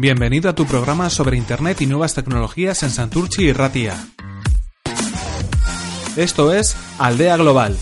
[0.00, 3.96] Bienvenido a tu programa sobre Internet y nuevas tecnologías en Santurchi y Ratia.
[6.16, 7.76] Esto es Aldea Global.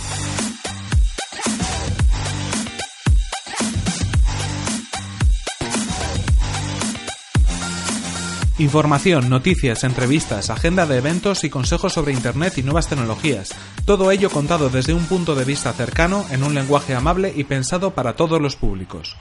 [8.57, 13.55] Información, noticias, entrevistas, agenda de eventos y consejos sobre Internet y nuevas tecnologías.
[13.85, 17.91] Todo ello contado desde un punto de vista cercano, en un lenguaje amable y pensado
[17.91, 19.19] para todos los públicos.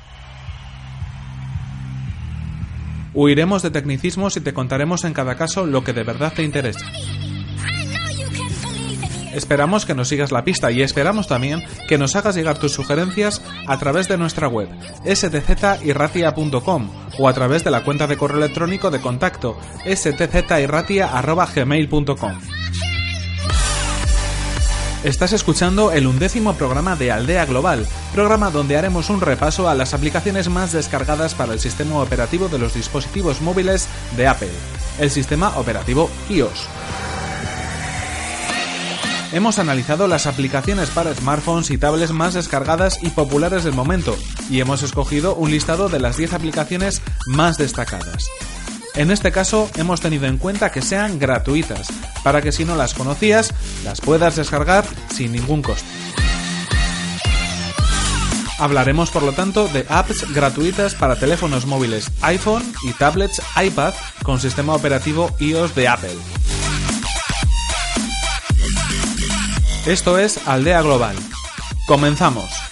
[3.16, 6.86] Huiremos de tecnicismos y te contaremos en cada caso lo que de verdad te interesa.
[9.34, 13.42] Esperamos que nos sigas la pista y esperamos también que nos hagas llegar tus sugerencias
[13.68, 14.70] a través de nuestra web
[15.06, 22.65] stzirratia.com o a través de la cuenta de correo electrónico de contacto stzirratia.gmail.com.
[25.06, 29.94] Estás escuchando el undécimo programa de Aldea Global, programa donde haremos un repaso a las
[29.94, 34.50] aplicaciones más descargadas para el sistema operativo de los dispositivos móviles de Apple,
[34.98, 36.68] el sistema operativo iOS.
[39.32, 44.18] Hemos analizado las aplicaciones para smartphones y tablets más descargadas y populares del momento,
[44.50, 48.26] y hemos escogido un listado de las 10 aplicaciones más destacadas.
[48.98, 51.88] En este caso hemos tenido en cuenta que sean gratuitas,
[52.24, 55.88] para que si no las conocías, las puedas descargar sin ningún coste.
[58.58, 63.94] Hablaremos por lo tanto de apps gratuitas para teléfonos móviles iPhone y tablets iPad
[64.24, 66.16] con sistema operativo iOS de Apple.
[69.86, 71.16] Esto es Aldea Global.
[71.86, 72.65] Comenzamos.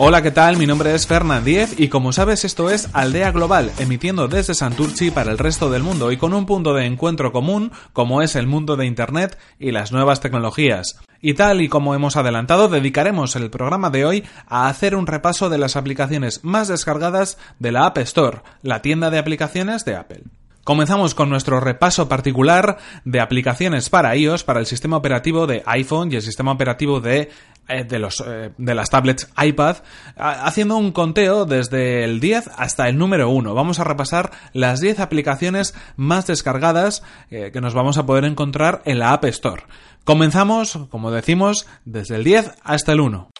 [0.00, 0.56] Hola, ¿qué tal?
[0.58, 5.10] Mi nombre es Fernand Diez y como sabes esto es Aldea Global, emitiendo desde Santurchi
[5.10, 8.46] para el resto del mundo y con un punto de encuentro común como es el
[8.46, 11.00] mundo de Internet y las nuevas tecnologías.
[11.20, 15.50] Y tal y como hemos adelantado, dedicaremos el programa de hoy a hacer un repaso
[15.50, 20.22] de las aplicaciones más descargadas de la App Store, la tienda de aplicaciones de Apple.
[20.68, 26.12] Comenzamos con nuestro repaso particular de aplicaciones para iOS, para el sistema operativo de iPhone
[26.12, 27.30] y el sistema operativo de,
[27.68, 29.78] eh, eh, de las tablets iPad,
[30.18, 33.54] haciendo un conteo desde el 10 hasta el número 1.
[33.54, 38.82] Vamos a repasar las 10 aplicaciones más descargadas eh, que nos vamos a poder encontrar
[38.84, 39.62] en la App Store.
[40.04, 43.30] Comenzamos, como decimos, desde el 10 hasta el 1.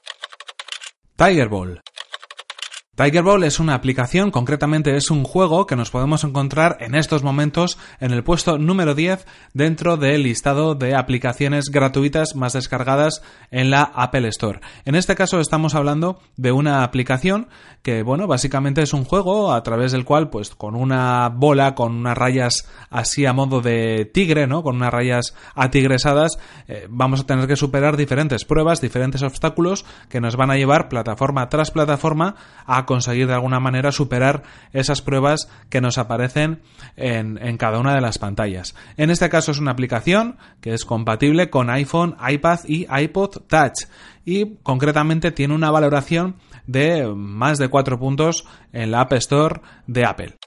[2.98, 3.18] Tigerball.
[3.18, 7.78] Tigerball es una aplicación, concretamente es un juego que nos podemos encontrar en estos momentos
[8.00, 13.22] en el puesto número 10 dentro del listado de aplicaciones gratuitas más descargadas
[13.52, 14.60] en la Apple Store.
[14.84, 17.48] En este caso estamos hablando de una aplicación
[17.82, 21.94] que, bueno, básicamente es un juego a través del cual, pues con una bola, con
[21.94, 24.62] unas rayas así a modo de tigre, ¿no?
[24.62, 30.20] Con unas rayas atigresadas, eh, vamos a tener que superar diferentes pruebas, diferentes obstáculos que
[30.20, 32.34] nos van a llevar plataforma tras plataforma
[32.66, 36.62] a conseguir de alguna manera superar esas pruebas que nos aparecen
[36.96, 38.74] en, en, cada una de las pantallas.
[38.96, 43.84] En este caso es una aplicación que es compatible con iPhone, iPad y iPod Touch
[44.24, 50.06] y concretamente tiene una valoración de más de 4 puntos en la App Store de
[50.06, 50.38] Apple.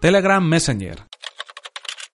[0.00, 1.06] Telegram Messenger.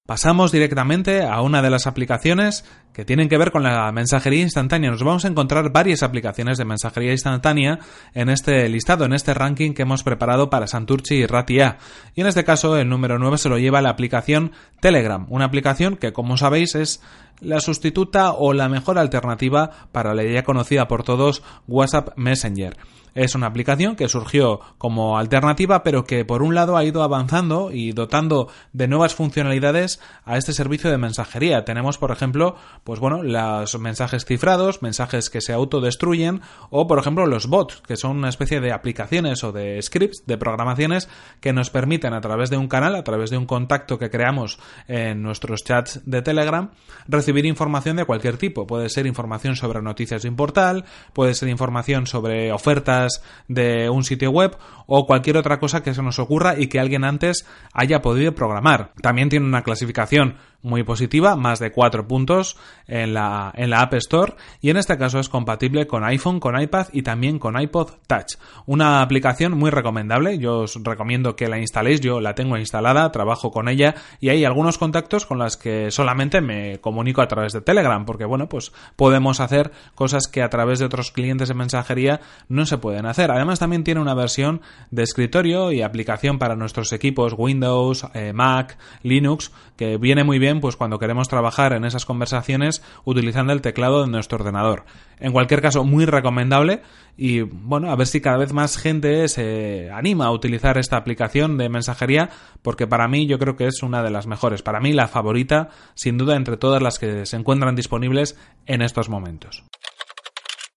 [0.06, 4.90] Pasamos directamente a una de las aplicaciones que tienen que ver con la mensajería instantánea.
[4.90, 7.78] Nos vamos a encontrar varias aplicaciones de mensajería instantánea
[8.14, 11.78] en este listado, en este ranking que hemos preparado para Santurchi y Ratia.
[12.14, 15.96] Y en este caso el número 9 se lo lleva la aplicación Telegram, una aplicación
[15.96, 17.02] que como sabéis es
[17.40, 22.76] la sustituta o la mejor alternativa para la ya conocida por todos WhatsApp Messenger.
[23.14, 27.70] Es una aplicación que surgió como alternativa, pero que por un lado ha ido avanzando
[27.70, 31.64] y dotando de nuevas funcionalidades a este servicio de mensajería.
[31.64, 36.40] Tenemos, por ejemplo, pues bueno, los mensajes cifrados, mensajes que se autodestruyen,
[36.70, 40.36] o por ejemplo los bots, que son una especie de aplicaciones o de scripts, de
[40.36, 41.08] programaciones
[41.40, 44.58] que nos permiten a través de un canal, a través de un contacto que creamos
[44.88, 46.70] en nuestros chats de Telegram,
[47.06, 48.66] recibir información de cualquier tipo.
[48.66, 54.04] Puede ser información sobre noticias de un portal, puede ser información sobre ofertas de un
[54.04, 54.56] sitio web
[54.86, 58.92] o cualquier otra cosa que se nos ocurra y que alguien antes haya podido programar.
[59.00, 62.56] También tiene una clasificación muy positiva, más de 4 puntos
[62.86, 66.60] en la, en la App Store y en este caso es compatible con iPhone, con
[66.60, 68.36] iPad y también con iPod Touch.
[68.66, 73.50] Una aplicación muy recomendable, yo os recomiendo que la instaléis, yo la tengo instalada, trabajo
[73.50, 77.60] con ella y hay algunos contactos con las que solamente me comunico a través de
[77.60, 82.20] Telegram, porque bueno, pues podemos hacer cosas que a través de otros clientes de mensajería
[82.48, 83.30] no se pueden hacer.
[83.30, 84.60] Además también tiene una versión
[84.90, 90.51] de escritorio y aplicación para nuestros equipos Windows, eh, Mac, Linux, que viene muy bien
[90.60, 94.84] pues cuando queremos trabajar en esas conversaciones utilizando el teclado de nuestro ordenador.
[95.18, 96.82] En cualquier caso, muy recomendable
[97.16, 101.58] y bueno, a ver si cada vez más gente se anima a utilizar esta aplicación
[101.58, 102.30] de mensajería
[102.62, 105.68] porque para mí yo creo que es una de las mejores, para mí la favorita
[105.94, 109.64] sin duda entre todas las que se encuentran disponibles en estos momentos.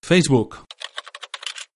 [0.01, 0.65] Facebook.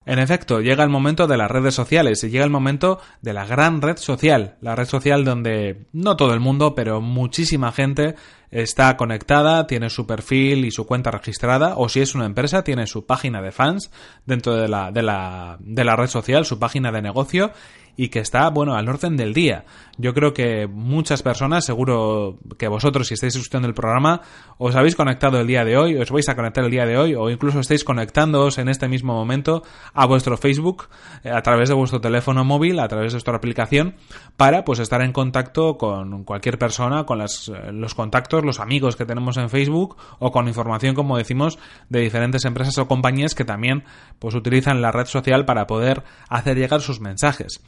[0.09, 3.45] En efecto, llega el momento de las redes sociales y llega el momento de la
[3.45, 8.15] gran red social, la red social donde no todo el mundo, pero muchísima gente
[8.51, 12.87] está conectada, tiene su perfil y su cuenta registrada, o si es una empresa, tiene
[12.87, 13.91] su página de fans
[14.25, 17.51] dentro de la, de la, de la red social, su página de negocio,
[17.99, 19.65] y que está, bueno, al orden del día.
[19.97, 24.21] Yo creo que muchas personas, seguro que vosotros, si estáis escuchando el programa,
[24.57, 27.13] os habéis conectado el día de hoy, os vais a conectar el día de hoy,
[27.13, 29.63] o incluso estáis conectándoos en este mismo momento
[29.93, 30.87] a vuestro Facebook
[31.25, 33.95] eh, a través de vuestro teléfono móvil, a través de vuestra aplicación,
[34.37, 38.95] para pues estar en contacto con cualquier persona, con las, eh, los contactos, los amigos
[38.95, 41.59] que tenemos en Facebook, o con información, como decimos,
[41.89, 43.83] de diferentes empresas o compañías que también
[44.19, 47.61] pues utilizan la red social para poder hacer llegar sus mensajes.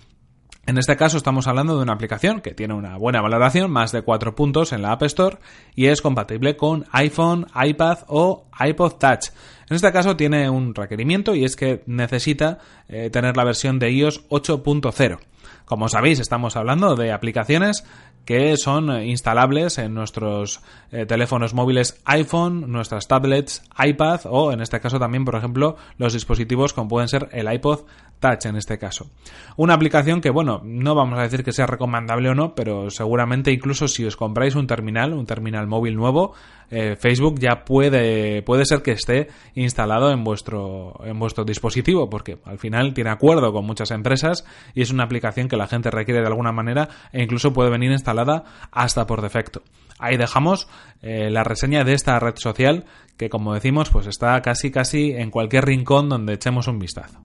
[0.68, 4.04] En este caso estamos hablando de una aplicación que tiene una buena valoración, más de
[4.04, 5.40] 4 puntos en la App Store
[5.76, 9.30] y es compatible con iPhone, iPad o iPod Touch.
[9.70, 13.92] En este caso tiene un requerimiento y es que necesita eh, tener la versión de
[13.92, 15.20] iOS 8.0.
[15.66, 17.84] Como sabéis, estamos hablando de aplicaciones
[18.26, 24.62] que son eh, instalables en nuestros eh, teléfonos móviles iPhone, nuestras tablets, iPad o en
[24.62, 27.82] este caso también, por ejemplo, los dispositivos como pueden ser el iPod
[28.22, 29.10] Touch en este caso.
[29.58, 33.52] Una aplicación que, bueno, no vamos a decir que sea recomendable o no, pero seguramente
[33.52, 36.34] incluso si os compráis un terminal, un terminal móvil nuevo,
[36.70, 42.38] eh, Facebook ya puede, puede ser que esté instalado en vuestro, en vuestro dispositivo, porque
[42.46, 44.46] al final tiene acuerdo con muchas empresas
[44.76, 47.92] y es una aplicación que la gente requiere de alguna manera e incluso puede venir
[47.92, 49.64] instalada hasta por defecto.
[50.00, 50.70] Ahí dejamos
[51.02, 52.86] eh, la reseña de esta red social
[53.18, 57.24] que como decimos pues está casi casi en cualquier rincón donde echemos un vistazo.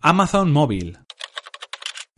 [0.00, 0.98] Amazon Móvil.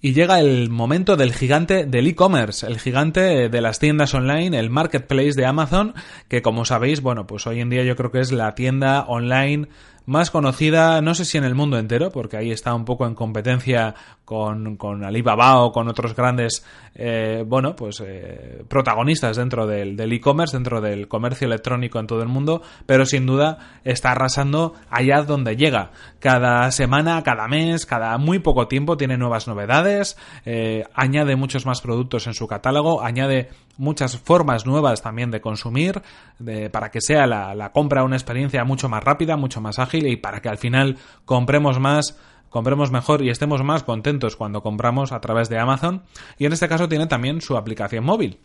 [0.03, 4.71] Y llega el momento del gigante del e-commerce, el gigante de las tiendas online, el
[4.71, 5.95] marketplace de Amazon,
[6.29, 9.69] que como sabéis, bueno, pues hoy en día yo creo que es la tienda online
[10.07, 13.15] más conocida, no sé si en el mundo entero, porque ahí está un poco en
[13.15, 13.95] competencia
[14.25, 16.65] con, con Alibaba o con otros grandes,
[16.95, 22.29] eh, bueno, pues eh, protagonistas dentro del e-commerce, dentro del comercio electrónico en todo el
[22.29, 25.93] mundo, pero sin duda está arrasando allá donde llega.
[26.19, 31.81] Cada semana, cada mes, cada muy poco tiempo tiene nuevas novedades, eh, añade muchos más
[31.81, 36.03] productos en su catálogo, añade muchas formas nuevas también de consumir,
[36.39, 40.07] de, para que sea la, la compra una experiencia mucho más rápida, mucho más ágil
[40.07, 42.19] y para que al final compremos más
[42.51, 46.03] compremos mejor y estemos más contentos cuando compramos a través de Amazon
[46.39, 48.39] y en este caso tiene también su aplicación móvil.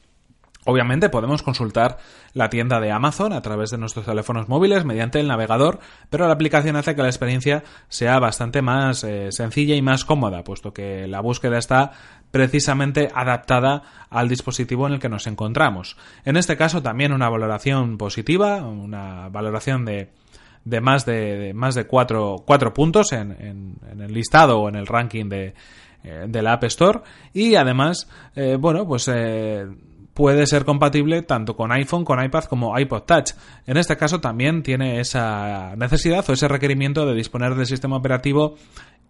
[0.68, 2.00] Obviamente podemos consultar
[2.34, 6.34] la tienda de Amazon a través de nuestros teléfonos móviles mediante el navegador, pero la
[6.34, 11.08] aplicación hace que la experiencia sea bastante más eh, sencilla y más cómoda, puesto que
[11.08, 11.91] la búsqueda está
[12.32, 15.98] precisamente adaptada al dispositivo en el que nos encontramos.
[16.25, 20.10] En este caso también una valoración positiva, una valoración de
[20.65, 24.88] de más de, más de cuatro, cuatro puntos en, en, el listado o en el
[24.88, 25.53] ranking de,
[26.03, 27.00] eh, de la App Store
[27.34, 29.65] y además, eh, bueno, pues eh,
[30.13, 33.31] puede ser compatible tanto con iPhone, con iPad como iPod Touch.
[33.67, 38.55] En este caso también tiene esa necesidad o ese requerimiento de disponer del sistema operativo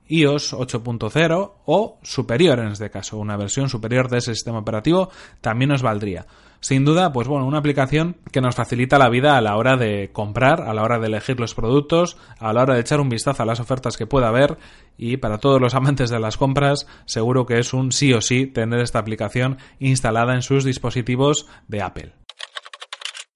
[0.07, 5.09] iOS 8.0 o superior en este caso, una versión superior de ese sistema operativo
[5.41, 6.25] también nos valdría.
[6.65, 10.09] Sin duda, pues bueno, una aplicación que nos facilita la vida a la hora de
[10.11, 13.43] comprar, a la hora de elegir los productos, a la hora de echar un vistazo
[13.43, 14.57] a las ofertas que pueda haber
[14.97, 18.47] y para todos los amantes de las compras, seguro que es un sí o sí
[18.47, 22.13] tener esta aplicación instalada en sus dispositivos de Apple.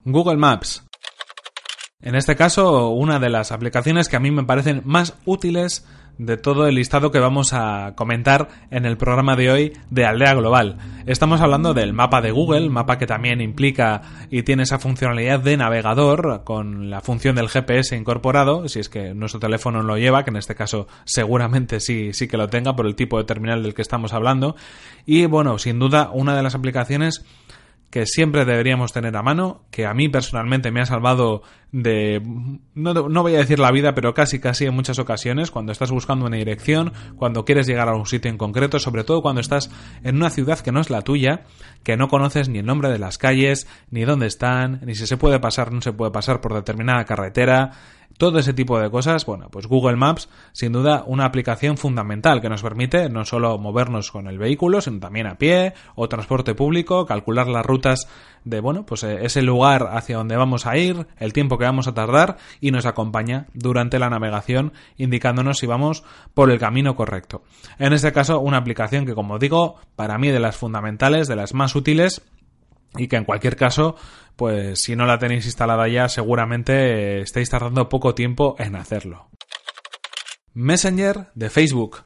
[0.05, 0.88] Google Maps.
[2.01, 5.86] En este caso, una de las aplicaciones que a mí me parecen más útiles
[6.19, 10.35] de todo el listado que vamos a comentar en el programa de hoy de Aldea
[10.35, 10.77] Global.
[11.05, 15.55] Estamos hablando del mapa de Google, mapa que también implica y tiene esa funcionalidad de
[15.55, 20.29] navegador con la función del GPS incorporado, si es que nuestro teléfono lo lleva, que
[20.29, 23.73] en este caso seguramente sí, sí que lo tenga por el tipo de terminal del
[23.73, 24.57] que estamos hablando.
[25.05, 27.23] Y bueno, sin duda una de las aplicaciones
[27.89, 31.41] que siempre deberíamos tener a mano, que a mí personalmente me ha salvado
[31.72, 32.22] de,
[32.74, 35.91] no, no, voy a decir la vida, pero casi casi en muchas ocasiones, cuando estás
[35.91, 39.72] buscando una dirección, cuando quieres llegar a un sitio en concreto, sobre todo cuando estás
[40.03, 41.46] en una ciudad que no es la tuya,
[41.84, 45.17] que no conoces ni el nombre de las calles, ni dónde están, ni si se
[45.17, 47.72] puede pasar no se puede pasar por determinada carretera,
[48.19, 52.49] todo ese tipo de cosas, bueno, pues Google Maps, sin duda, una aplicación fundamental que
[52.49, 57.05] nos permite no solo movernos con el vehículo, sino también a pie o transporte público,
[57.05, 58.09] calcular las rutas
[58.43, 61.88] de, bueno, pues eh, ese lugar hacia donde vamos a ir, el tiempo que vamos
[61.88, 67.43] a tardar y nos acompaña durante la navegación indicándonos si vamos por el camino correcto.
[67.77, 71.53] En este caso, una aplicación que, como digo, para mí de las fundamentales, de las
[71.53, 72.21] más útiles,
[72.97, 73.95] y que en cualquier caso,
[74.39, 79.29] pues si no la tenéis instalada ya, seguramente estáis tardando poco tiempo en hacerlo.
[80.53, 82.05] Messenger de Facebook.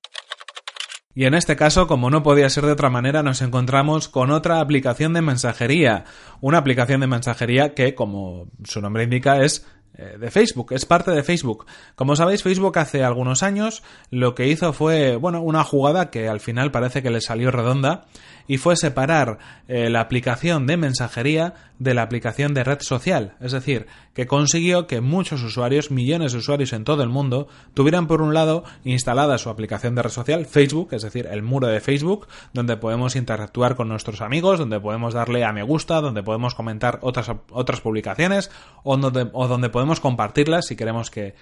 [1.14, 4.62] Y en este caso, como no podía ser de otra manera, nos encontramos con otra
[4.62, 6.06] aplicación de mensajería.
[6.42, 11.12] Una aplicación de mensajería que, como su nombre indica, es eh, de Facebook, es parte
[11.12, 11.66] de Facebook.
[11.96, 16.40] Como sabéis, Facebook hace algunos años lo que hizo fue, bueno, una jugada que al
[16.40, 18.06] final parece que le salió redonda
[18.48, 23.36] y fue separar eh, la aplicación de mensajería de la aplicación de red social.
[23.42, 28.08] Es decir, que consiguió que muchos usuarios, millones de usuarios en todo el mundo, tuvieran
[28.08, 31.82] por un lado instalada su aplicación de red social, Facebook, es decir, el muro de
[31.82, 36.56] Facebook, donde podemos interactuar con nuestros amigos, donde podemos darle a me gusta, donde podemos
[36.56, 38.52] comentar otras, otras publicaciones
[38.84, 41.36] o donde, o donde podemos compartirlas si queremos que,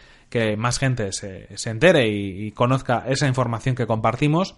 [0.57, 4.55] más gente se, se entere y conozca esa información que compartimos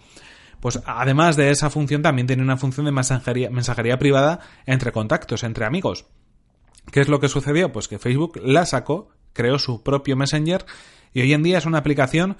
[0.64, 5.44] pues además de esa función también tiene una función de mensajería, mensajería privada entre contactos,
[5.44, 6.06] entre amigos.
[6.90, 7.74] ¿Qué es lo que sucedió?
[7.74, 10.66] Pues que Facebook la sacó, creó su propio Messenger
[11.12, 12.38] y hoy en día es una aplicación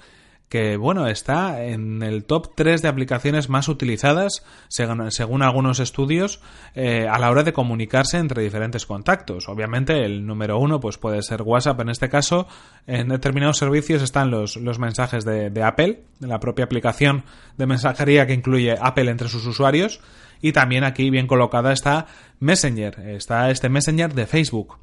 [0.48, 6.40] que bueno, está en el top 3 de aplicaciones más utilizadas, según, algunos estudios,
[6.74, 9.48] eh, a la hora de comunicarse entre diferentes contactos.
[9.48, 12.46] Obviamente, el número uno pues puede ser WhatsApp en este caso.
[12.86, 17.24] En determinados servicios están los, los mensajes de, de Apple, la propia aplicación
[17.56, 20.00] de mensajería que incluye Apple entre sus usuarios.
[20.40, 22.06] Y también aquí bien colocada está
[22.38, 24.78] Messenger, está este Messenger de Facebook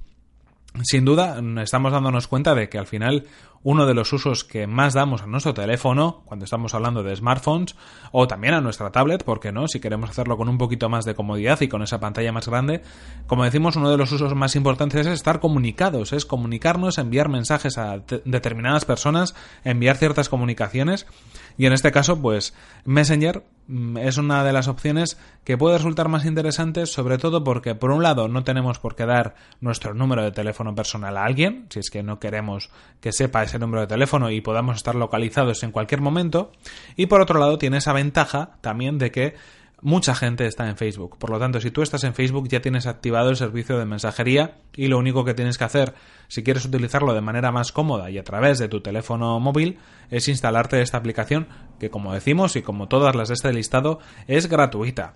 [0.84, 3.26] sin duda estamos dándonos cuenta de que al final
[3.64, 7.76] uno de los usos que más damos a nuestro teléfono, cuando estamos hablando de smartphones,
[8.12, 9.68] o también a nuestra tablet, ¿por qué no?
[9.68, 12.82] Si queremos hacerlo con un poquito más de comodidad y con esa pantalla más grande,
[13.28, 17.78] como decimos, uno de los usos más importantes es estar comunicados, es comunicarnos, enviar mensajes
[17.78, 21.06] a determinadas personas, enviar ciertas comunicaciones,
[21.58, 23.61] y en este caso, pues Messenger mm,
[24.00, 28.04] es una de las opciones que puede resultar más interesantes, sobre todo porque, por un
[28.04, 31.90] lado, no tenemos por qué dar nuestro número de teléfono personal a alguien, si es
[31.90, 36.02] que no queremos que sepa ese número de teléfono y podamos estar localizados en cualquier
[36.02, 36.52] momento,
[36.96, 39.36] y por otro lado, tiene esa ventaja también de que
[39.82, 41.18] mucha gente está en Facebook.
[41.18, 44.58] Por lo tanto, si tú estás en Facebook ya tienes activado el servicio de mensajería
[44.76, 45.94] y lo único que tienes que hacer,
[46.28, 50.28] si quieres utilizarlo de manera más cómoda y a través de tu teléfono móvil, es
[50.28, 51.48] instalarte esta aplicación
[51.80, 55.14] que, como decimos y como todas las de este listado, es gratuita.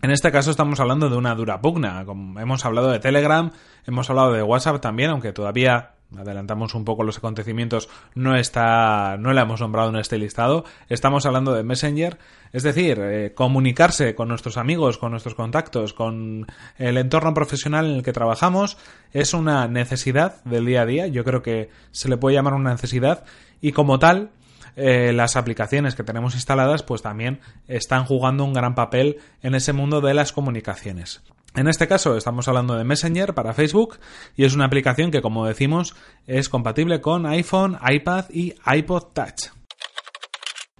[0.00, 2.04] En este caso estamos hablando de una dura pugna.
[2.40, 3.52] Hemos hablado de Telegram,
[3.86, 9.32] hemos hablado de WhatsApp también, aunque todavía adelantamos un poco los acontecimientos, no está, no
[9.32, 10.64] la hemos nombrado en este listado.
[10.88, 12.18] Estamos hablando de Messenger,
[12.52, 16.46] es decir, eh, comunicarse con nuestros amigos, con nuestros contactos, con
[16.78, 18.76] el entorno profesional en el que trabajamos,
[19.12, 21.06] es una necesidad del día a día.
[21.06, 23.24] Yo creo que se le puede llamar una necesidad
[23.60, 24.30] y como tal,
[24.76, 29.72] eh, las aplicaciones que tenemos instaladas, pues también están jugando un gran papel en ese
[29.72, 31.22] mundo de las comunicaciones.
[31.54, 33.98] En este caso estamos hablando de Messenger para Facebook
[34.36, 35.94] y es una aplicación que como decimos
[36.26, 39.50] es compatible con iPhone, iPad y iPod Touch.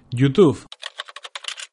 [0.09, 0.65] YouTube.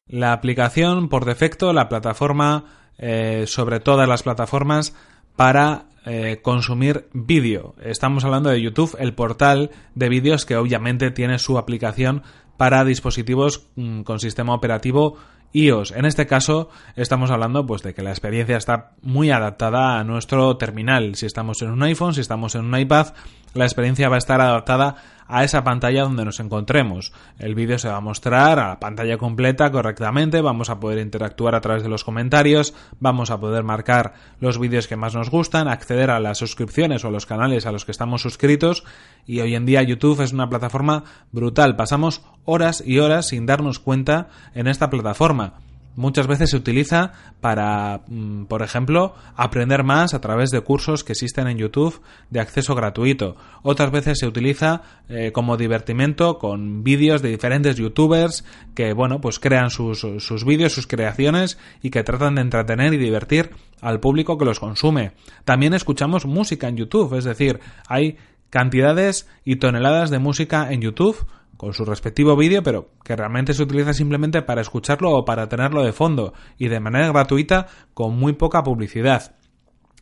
[0.07, 2.65] La aplicación por defecto, la plataforma
[2.97, 4.95] eh, sobre todas las plataformas
[5.35, 7.73] para eh, consumir vídeo.
[7.81, 12.21] Estamos hablando de YouTube, el portal de vídeos que obviamente tiene su aplicación
[12.57, 15.17] para dispositivos mm, con sistema operativo
[15.53, 15.91] iOS.
[15.91, 20.57] En este caso estamos hablando pues de que la experiencia está muy adaptada a nuestro
[20.57, 21.15] terminal.
[21.15, 23.07] Si estamos en un iPhone, si estamos en un iPad,
[23.53, 24.95] la experiencia va a estar adaptada
[25.31, 27.13] a esa pantalla donde nos encontremos.
[27.39, 31.55] El vídeo se va a mostrar a la pantalla completa correctamente, vamos a poder interactuar
[31.55, 35.69] a través de los comentarios, vamos a poder marcar los vídeos que más nos gustan,
[35.69, 38.83] acceder a las suscripciones o a los canales a los que estamos suscritos
[39.25, 41.77] y hoy en día YouTube es una plataforma brutal.
[41.77, 45.53] Pasamos horas y horas sin darnos cuenta en esta plataforma
[45.95, 51.13] muchas veces se utiliza para, mm, por ejemplo, aprender más a través de cursos que
[51.13, 53.35] existen en YouTube de acceso gratuito.
[53.63, 58.45] Otras veces se utiliza eh, como divertimento con vídeos de diferentes youtubers
[58.75, 62.97] que, bueno, pues crean sus, sus vídeos, sus creaciones y que tratan de entretener y
[62.97, 65.11] divertir al público que los consume.
[65.43, 68.17] También escuchamos música en YouTube, es decir, hay
[68.49, 71.25] cantidades y toneladas de música en YouTube
[71.61, 75.83] con su respectivo vídeo, pero que realmente se utiliza simplemente para escucharlo o para tenerlo
[75.83, 79.35] de fondo y de manera gratuita con muy poca publicidad.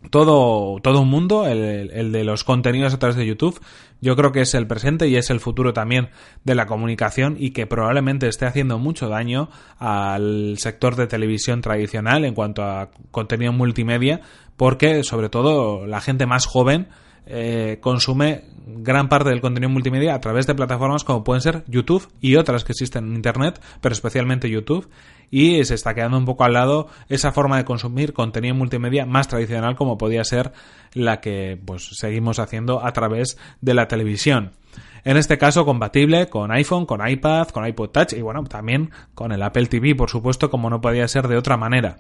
[0.10, 3.60] Todo, todo un mundo, el, el, de los contenidos a través de YouTube,
[4.00, 6.12] yo creo que es el presente y es el futuro también
[6.46, 9.50] de la comunicación y que probablemente esté haciendo mucho daño
[9.80, 14.22] al sector de televisión tradicional en cuanto a contenido multimedia,
[14.56, 16.88] porque sobre todo la gente más joven
[17.30, 22.08] eh, consume gran parte del contenido multimedia a través de plataformas como pueden ser YouTube
[22.20, 24.90] y otras que existen en Internet, pero especialmente YouTube,
[25.32, 29.28] y se está quedando un poco al lado esa forma de consumir contenido multimedia más
[29.28, 30.52] tradicional como podía ser
[30.94, 34.52] la que pues seguimos haciendo a través de la televisión.
[35.04, 39.32] En este caso compatible con iPhone, con iPad, con iPod Touch y bueno, también con
[39.32, 41.98] el Apple TV, por supuesto, como no podía ser de otra manera.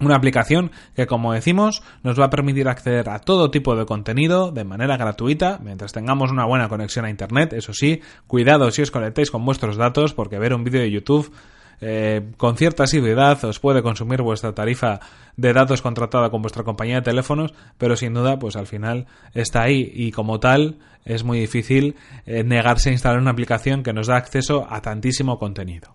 [0.00, 4.52] Una aplicación que, como decimos, nos va a permitir acceder a todo tipo de contenido
[4.52, 7.52] de manera gratuita, mientras tengamos una buena conexión a Internet.
[7.52, 11.32] Eso sí, cuidado si os conectáis con vuestros datos, porque ver un vídeo de YouTube
[11.80, 14.98] eh, con cierta asiduidad os puede consumir vuestra tarifa
[15.36, 19.62] de datos contratada con vuestra compañía de teléfonos, pero sin duda, pues al final está
[19.62, 21.94] ahí y como tal es muy difícil
[22.26, 25.94] eh, negarse a instalar una aplicación que nos da acceso a tantísimo contenido.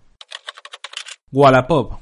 [1.31, 1.99] Wallapop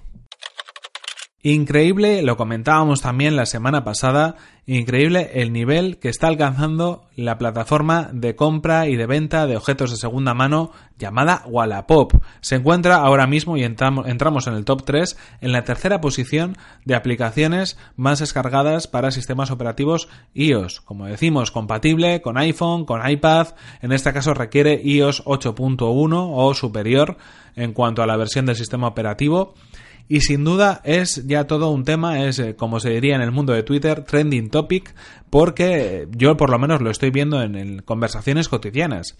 [1.43, 4.36] Increíble, lo comentábamos también la semana pasada,
[4.67, 9.89] increíble el nivel que está alcanzando la plataforma de compra y de venta de objetos
[9.89, 12.13] de segunda mano llamada Wallapop.
[12.41, 16.93] Se encuentra ahora mismo y entramos en el top 3 en la tercera posición de
[16.93, 20.81] aplicaciones más descargadas para sistemas operativos iOS.
[20.81, 23.48] Como decimos, compatible con iPhone, con iPad,
[23.81, 27.17] en este caso requiere iOS 8.1 o superior
[27.55, 29.55] en cuanto a la versión del sistema operativo
[30.08, 33.31] y sin duda es ya todo un tema, es eh, como se diría en el
[33.31, 34.93] mundo de Twitter, trending topic,
[35.29, 39.18] porque yo por lo menos lo estoy viendo en, conversaciones cotidianas.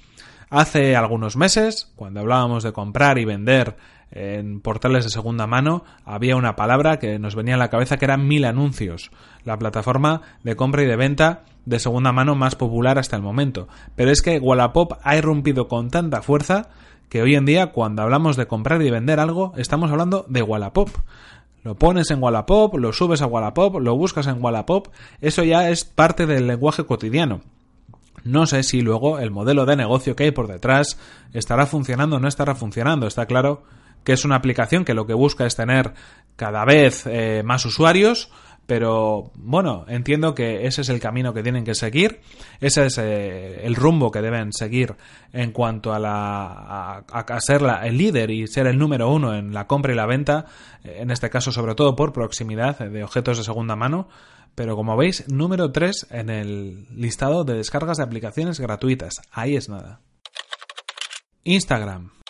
[0.50, 3.78] Hace algunos meses, cuando hablábamos de comprar y vender
[4.12, 8.04] en portales de segunda mano, había una palabra que nos venía a la cabeza que
[8.04, 9.12] era Mil Anuncios,
[9.46, 13.70] la plataforma de compra y de venta de segunda mano más popular hasta el momento.
[13.96, 16.70] Pero es que Wallapop ha irrumpido con tanta fuerza
[17.12, 20.88] que hoy en día cuando hablamos de comprar y vender algo estamos hablando de Wallapop.
[21.62, 24.88] Lo pones en Wallapop, lo subes a Wallapop, lo buscas en Wallapop,
[25.20, 27.42] eso ya es parte del lenguaje cotidiano.
[28.24, 30.98] No sé si luego el modelo de negocio que hay por detrás
[31.34, 33.08] estará funcionando o no estará funcionando.
[33.08, 33.64] Está claro
[34.06, 35.94] que es una aplicación que lo que busca es tener
[36.38, 38.32] cada vez eh, más usuarios,
[38.72, 42.22] pero bueno, entiendo que ese es el camino que tienen que seguir,
[42.62, 44.96] ese es eh, el rumbo que deben seguir
[45.34, 49.68] en cuanto a, la, a, ser el líder y ser el número uno en la
[49.68, 50.46] compra y la venta,
[50.86, 54.08] en este caso sobre todo por proximidad de objetos de segunda mano,
[54.56, 59.68] pero como veis, número 3 en el listado de descargas de aplicaciones gratuitas, ahí es
[59.68, 60.00] nada.
[61.44, 62.21] Instagram.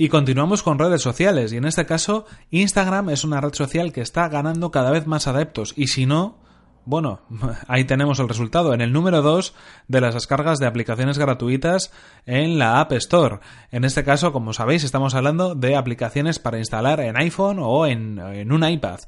[0.00, 4.00] Y continuamos con redes sociales, y en este caso Instagram es una red social que
[4.00, 6.36] está ganando cada vez más adeptos, y si no,
[6.84, 7.22] bueno,
[7.66, 9.54] ahí tenemos el resultado, en el número 2
[9.88, 11.90] de las descargas de aplicaciones gratuitas
[12.26, 13.40] en la App Store.
[13.72, 18.20] En este caso, como sabéis, estamos hablando de aplicaciones para instalar en iPhone o en,
[18.20, 19.00] en un iPad.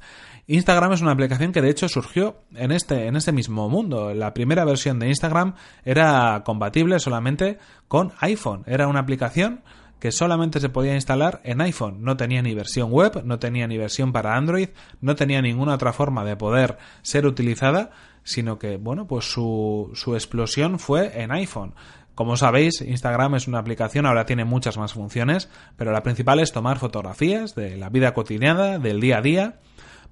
[0.48, 4.12] Instagram es una aplicación que de hecho surgió en este, en este mismo mundo.
[4.12, 8.64] La primera versión de Instagram era compatible solamente con iPhone.
[8.66, 9.62] Era una aplicación
[10.00, 12.02] que solamente se podía instalar en iPhone.
[12.02, 15.92] No tenía ni versión web, no tenía ni versión para Android, no tenía ninguna otra
[15.92, 17.90] forma de poder ser utilizada,
[18.24, 21.74] sino que, bueno, pues su, su explosión fue en iPhone.
[22.14, 26.52] Como sabéis, Instagram es una aplicación, ahora tiene muchas más funciones, pero la principal es
[26.52, 29.60] tomar fotografías de la vida cotidiana, del día a día,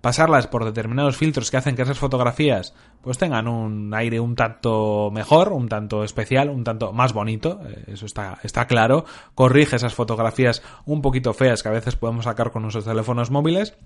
[0.00, 5.10] pasarlas por determinados filtros que hacen que esas fotografías pues tengan un aire un tanto
[5.12, 9.94] mejor, un tanto especial, un tanto más bonito, eh, eso está, está claro, corrige esas
[9.94, 13.76] fotografías un poquito feas que a veces podemos sacar con nuestros teléfonos móviles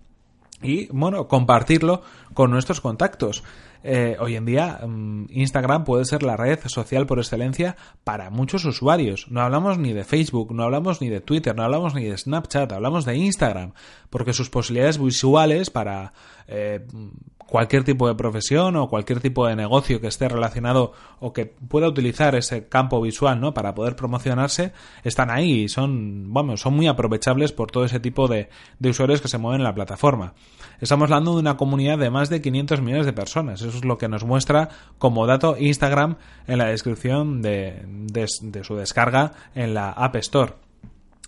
[0.63, 2.03] y bueno, compartirlo
[2.35, 3.43] con nuestros contactos.
[3.85, 8.65] Eh, hoy en día mm, Instagram puede ser la red social por excelencia para muchos
[8.65, 9.27] usuarios.
[9.29, 12.73] No hablamos ni de Facebook, no hablamos ni de Twitter, no hablamos ni de Snapchat,
[12.73, 13.73] hablamos de Instagram,
[14.09, 16.13] porque sus posibilidades visuales para
[16.47, 16.87] eh,
[17.53, 21.87] cualquier tipo de profesión o cualquier tipo de negocio que esté relacionado o que pueda
[21.87, 23.53] utilizar ese campo visual ¿no?
[23.53, 24.73] para poder promocionarse
[25.05, 29.21] están ahí y son, vamos, son muy aprovechables por todo ese tipo de, de usuarios
[29.21, 30.33] que se mueven en la plataforma.
[30.81, 33.61] Estamos hablando de una comunidad de más de 500 millones de personas.
[33.61, 38.77] Eso es lo que nos muestra como dato Instagram en la descripción de, de su
[38.77, 40.55] descarga en la App Store.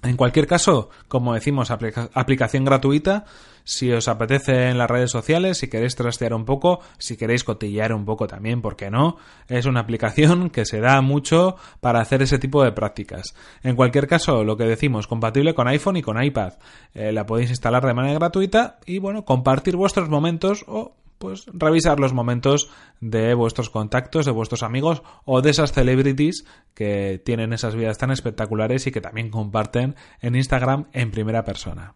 [0.05, 3.25] En cualquier caso, como decimos, aplicación gratuita.
[3.67, 7.95] Si os apetece en las redes sociales, si queréis trastear un poco, si queréis cotillear
[7.95, 9.17] un poco también, ¿por qué no?
[9.49, 13.35] Es una aplicación que se da mucho para hacer ese tipo de prácticas.
[13.63, 16.53] En cualquier caso, lo que decimos, compatible con iPhone y con iPad.
[16.93, 22.01] Eh, la podéis instalar de manera gratuita y, bueno, compartir vuestros momentos o pues revisar
[22.01, 22.69] los momentos
[23.01, 28.11] de vuestros contactos, de vuestros amigos o de esas celebrities que tienen esas vidas tan
[28.11, 31.95] espectaculares y que también comparten en Instagram en primera persona.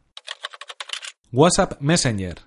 [1.31, 2.39] WhatsApp Messenger.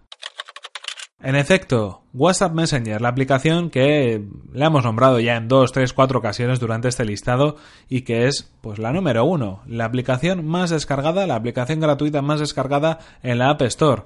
[1.22, 6.18] En efecto, WhatsApp Messenger, la aplicación que le hemos nombrado ya en dos, tres, cuatro
[6.18, 7.58] ocasiones durante este listado
[7.90, 12.40] y que es pues la número uno, la aplicación más descargada, la aplicación gratuita más
[12.40, 14.02] descargada en la App Store.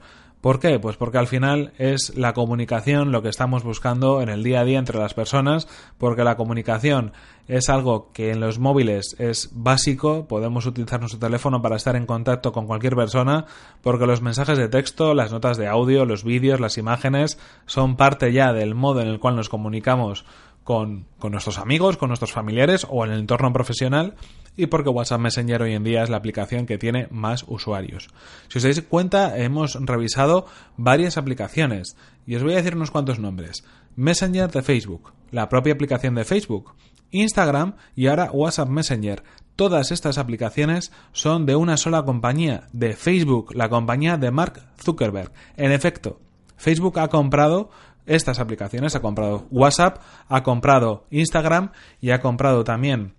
[0.45, 0.77] ¿Por qué?
[0.77, 4.63] Pues porque al final es la comunicación lo que estamos buscando en el día a
[4.63, 7.13] día entre las personas, porque la comunicación
[7.47, 12.05] es algo que en los móviles es básico, podemos utilizar nuestro teléfono para estar en
[12.05, 13.47] contacto con cualquier persona,
[13.81, 18.31] porque los mensajes de texto, las notas de audio, los vídeos, las imágenes son parte
[18.31, 20.25] ya del modo en el cual nos comunicamos
[20.65, 24.15] con, nuestros amigos, con nuestros familiares o en el entorno profesional
[24.57, 28.09] y porque WhatsApp Messenger hoy en día es la aplicación que tiene más usuarios.
[28.49, 33.19] Si os dais cuenta, hemos revisado varias aplicaciones y os voy a decir unos cuantos
[33.19, 33.63] nombres.
[33.95, 36.73] Messenger de Facebook, la propia aplicación de Facebook,
[37.11, 39.23] Instagram y ahora WhatsApp Messenger.
[39.55, 45.31] Todas estas aplicaciones son de una sola compañía, de Facebook, la compañía de Mark Zuckerberg.
[45.57, 46.19] En efecto,
[46.57, 47.69] Facebook ha comprado
[48.05, 53.15] estas aplicaciones, ha comprado WhatsApp, ha comprado Instagram y ha comprado también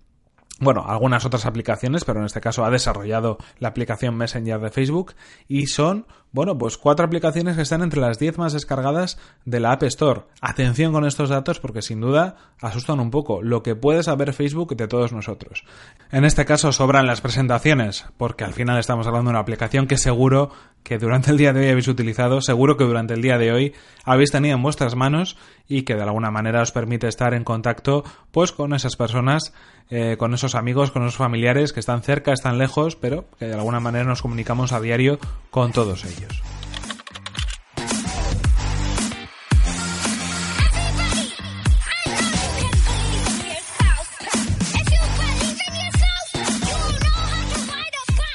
[0.59, 5.13] bueno, algunas otras aplicaciones, pero en este caso ha desarrollado la aplicación Messenger de Facebook
[5.47, 9.71] y son, bueno, pues cuatro aplicaciones que están entre las diez más descargadas de la
[9.71, 10.23] App Store.
[10.41, 14.75] Atención con estos datos porque sin duda asustan un poco lo que puede saber Facebook
[14.75, 15.63] de todos nosotros.
[16.11, 19.97] En este caso sobran las presentaciones, porque al final estamos hablando de una aplicación que
[19.97, 23.51] seguro que durante el día de hoy habéis utilizado, seguro que durante el día de
[23.51, 23.73] hoy
[24.05, 28.03] habéis tenido en vuestras manos y que de alguna manera os permite estar en contacto
[28.31, 29.53] pues con esas personas,
[29.89, 33.53] eh, con esos amigos, con esos familiares que están cerca, están lejos, pero que de
[33.53, 35.19] alguna manera nos comunicamos a diario
[35.49, 36.41] con todos ellos.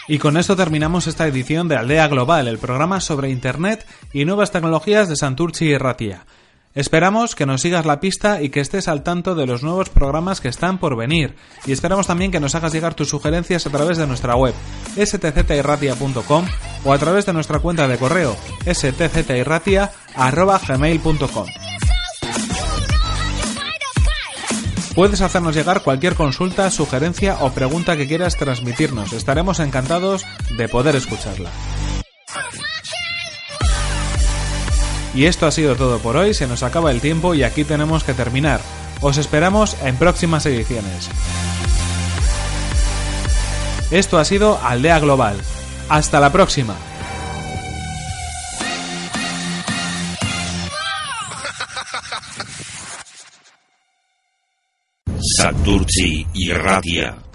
[0.09, 4.51] Y con esto terminamos esta edición de Aldea Global, el programa sobre Internet y nuevas
[4.51, 6.27] tecnologías de Santurci y Ratia.
[6.75, 10.41] Esperamos que nos sigas la pista y que estés al tanto de los nuevos programas
[10.41, 11.37] que están por venir.
[11.67, 14.55] Y esperamos también que nos hagas llegar tus sugerencias a través de nuestra web
[14.97, 16.47] stzirratia.com
[16.85, 18.35] o a través de nuestra cuenta de correo
[18.67, 21.47] stzirratia.gmail.com.
[24.95, 29.15] Puedes hacernos llegar cualquier consulta, sugerencia o pregunta que quieras transmitirnos.
[29.15, 31.51] Estaremos encantados de poder escucharla.
[35.15, 38.05] Y esto ha sido todo por hoy, se nos acaba el tiempo y aquí tenemos
[38.05, 38.61] que terminar.
[39.01, 41.11] Os esperamos en próximas ediciones.
[43.91, 45.37] Esto ha sido Aldea Global.
[45.89, 46.75] Hasta la próxima.
[55.37, 57.32] Santurci y Radia.